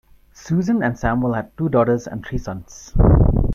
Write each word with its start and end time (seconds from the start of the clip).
Susan 0.33 0.81
and 0.81 0.97
Samuel 0.97 1.33
had 1.35 1.55
two 1.57 1.69
daughters 1.69 2.07
and 2.07 2.25
three 2.25 2.39
sons. 2.39 2.91